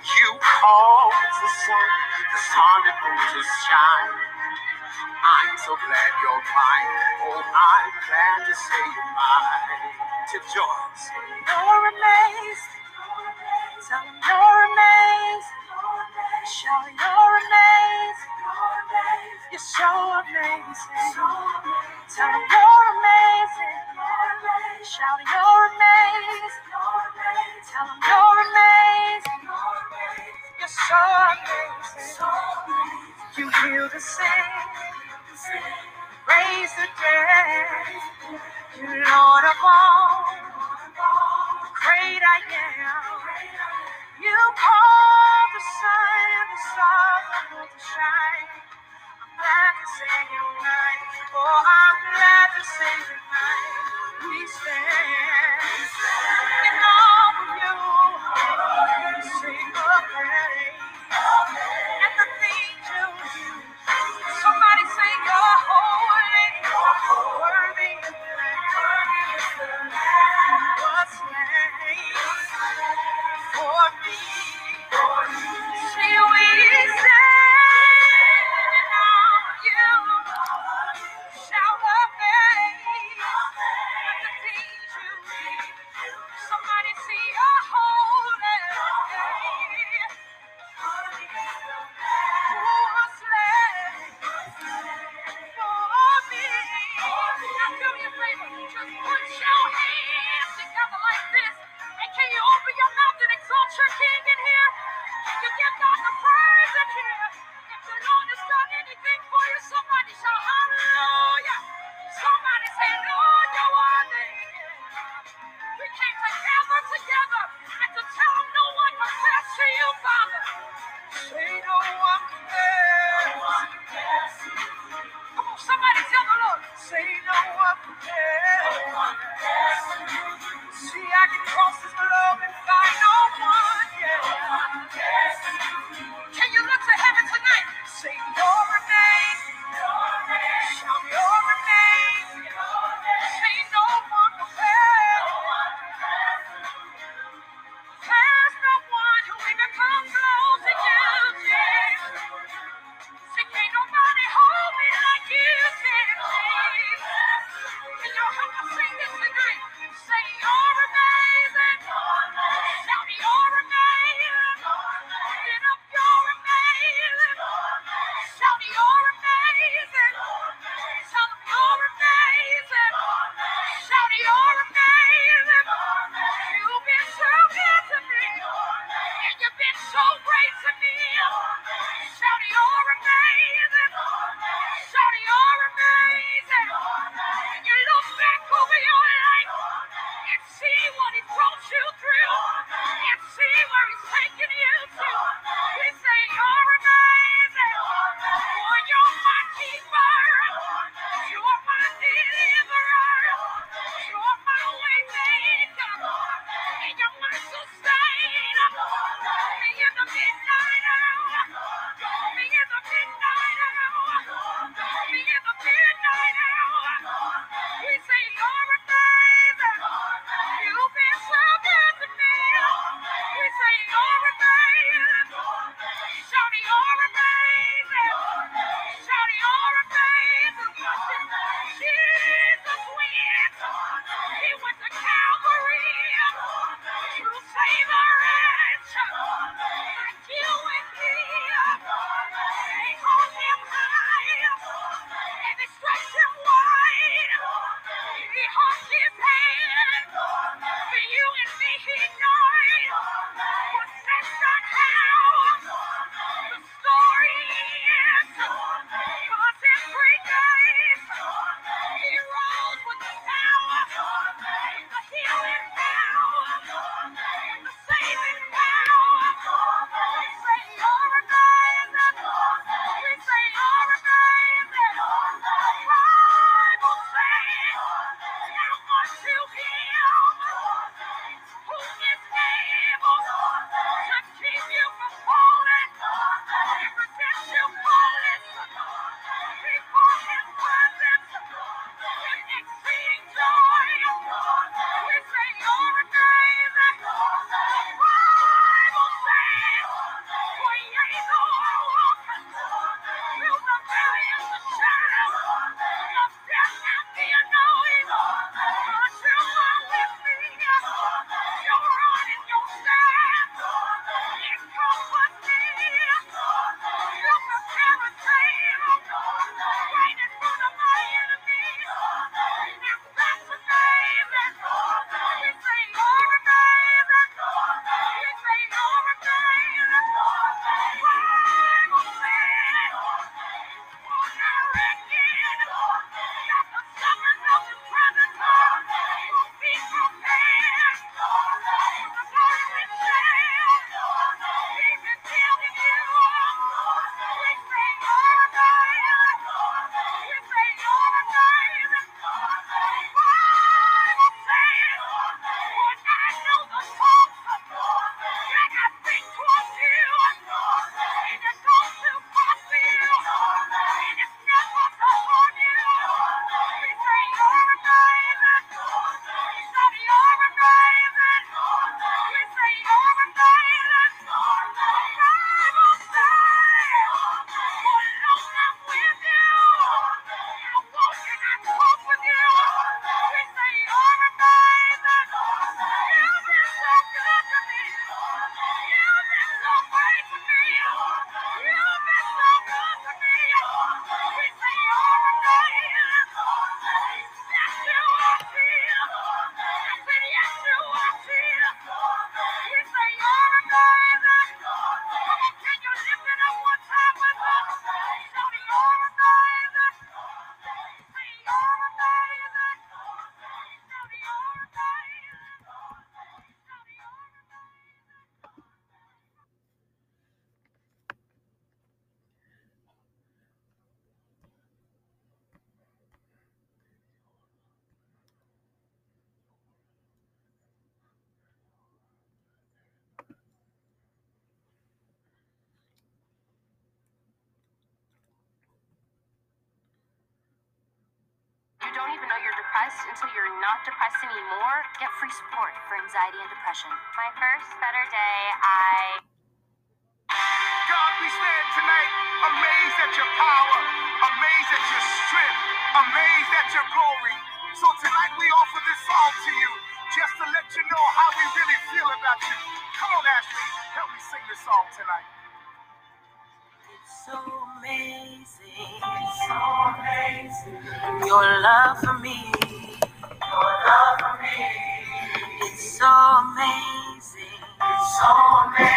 [0.00, 1.90] You cause the sun,
[2.32, 4.14] the sun and moon to shine.
[5.20, 6.92] I'm so glad you're mine.
[7.28, 9.84] Oh, I'm glad to say you're mine.
[10.32, 11.04] To Joyce.
[11.44, 12.80] You're amazing.
[13.84, 15.60] Tell him you're amazing.
[16.48, 18.32] Shout you're amazing.
[19.52, 19.92] You're so
[20.24, 21.00] amazing.
[22.16, 23.78] Tell him you're amazing.
[24.88, 26.71] Shout you're amazing.
[27.70, 29.42] Tell you're amazing.
[30.60, 31.02] You're so
[31.32, 32.26] amazing.
[33.38, 34.44] You heal the sick.
[36.28, 38.02] Raise the dead.
[38.82, 40.24] Lord of all.
[41.82, 43.04] Great I am.
[44.22, 48.50] You call the sun and the stars to shine.
[49.22, 50.06] I'm glad to.
[51.34, 52.62] Oh, I'm glad to.
[54.30, 56.41] We stand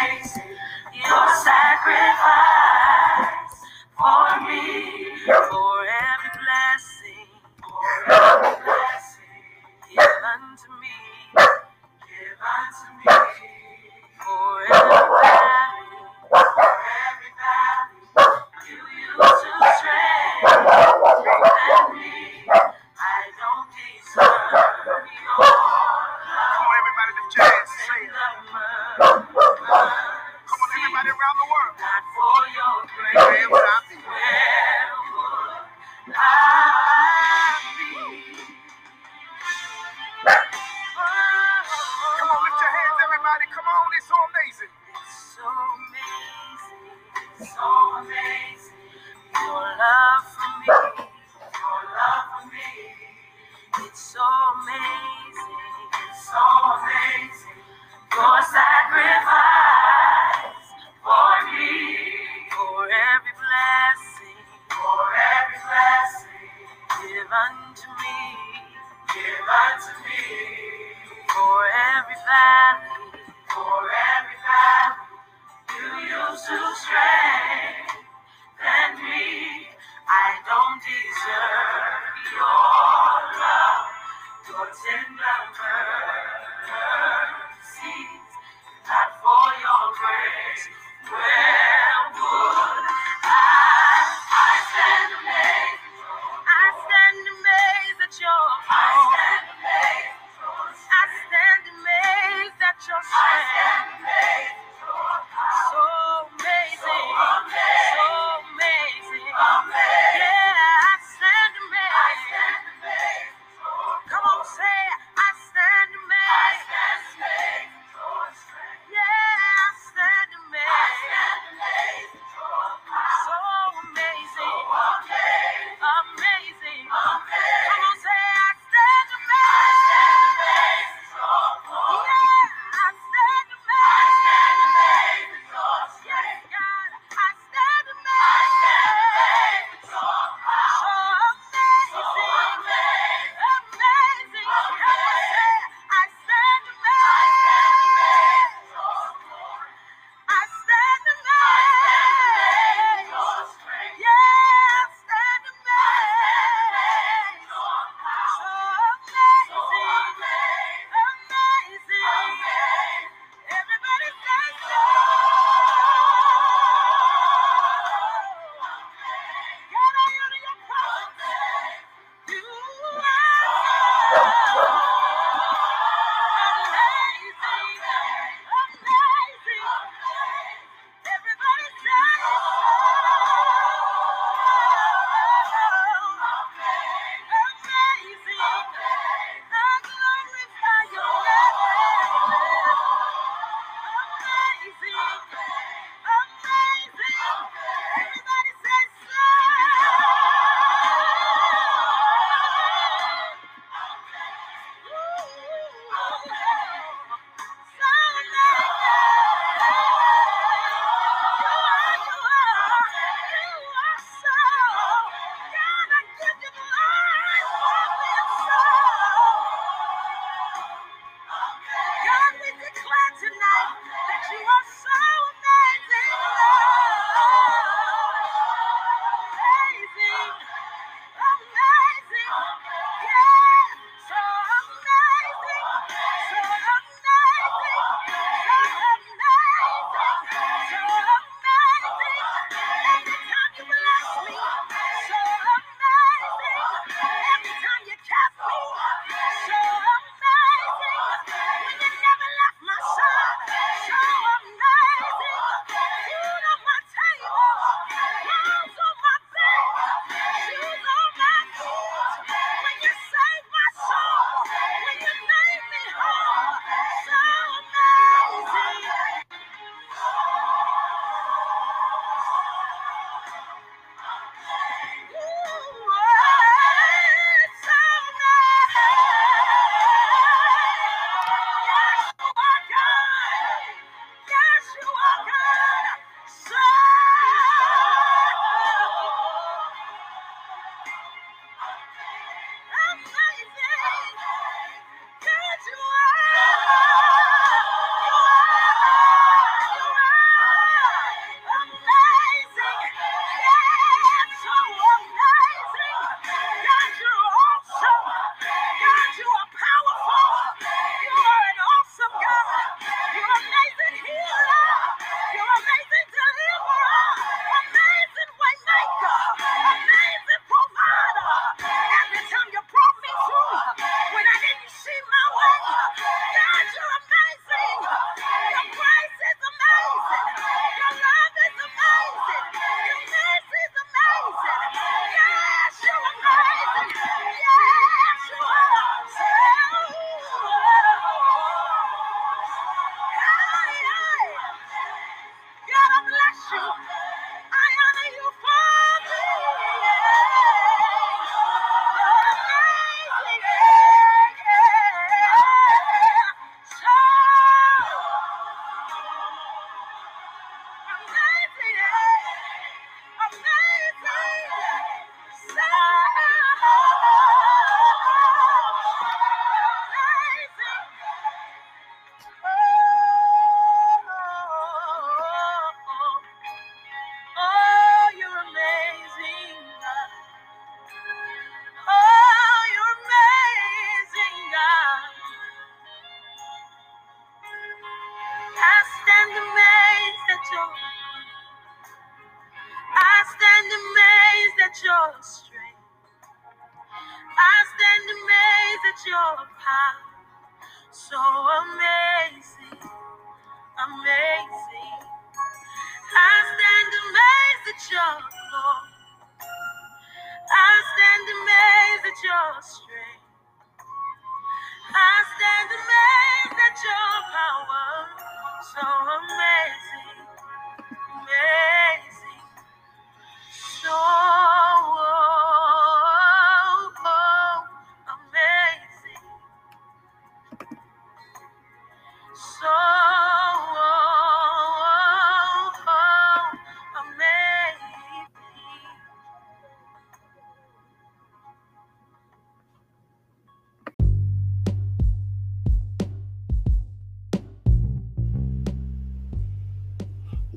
[0.06, 2.45] Your sacrifice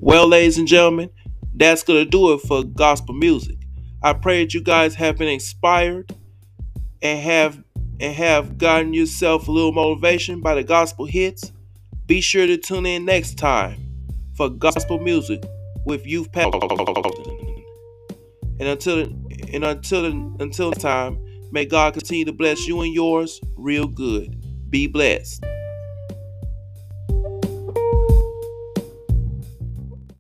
[0.10, 1.12] Well, ladies and gentlemen,
[1.54, 3.58] that's gonna do it for gospel music.
[4.02, 6.12] I pray that you guys have been inspired
[7.04, 7.64] and have
[8.00, 11.52] and have gotten yourself a little motivation by the gospel hits.
[12.08, 13.78] Be sure to tune in next time
[14.36, 15.44] for gospel music
[15.86, 16.58] with Youth Pastor.
[18.60, 23.86] And until and until until time, may God continue to bless you and yours real
[23.86, 24.44] good.
[24.72, 25.46] Be blessed.